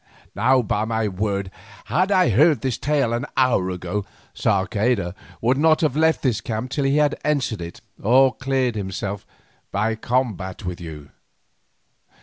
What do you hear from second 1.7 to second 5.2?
had I heard this tale an hour ago, Sarceda